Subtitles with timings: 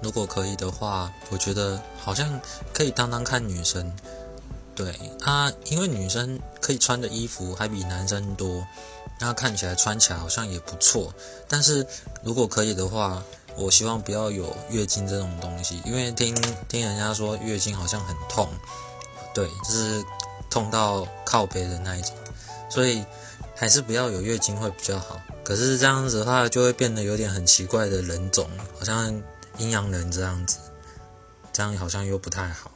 [0.00, 2.40] 如果可以的话，我觉得好像
[2.72, 3.92] 可以当当看女生。
[4.74, 8.64] 对啊，因为女生可以穿的衣服还比男生多，
[9.18, 11.12] 那看起来穿起来好像也不错。
[11.48, 11.84] 但是
[12.22, 13.20] 如果可以的话，
[13.56, 16.32] 我希望不要有月经这种东西，因为听
[16.68, 18.48] 听人家说月经好像很痛，
[19.34, 20.04] 对，就是
[20.48, 22.12] 痛到靠背的那一种，
[22.70, 23.04] 所以
[23.56, 25.20] 还是不要有月经会比较好。
[25.42, 29.20] 可是这样子的话，就会变得有点很奇怪的人种，好像
[29.58, 30.58] 阴阳人这样子，
[31.52, 32.70] 这样好像又不太好。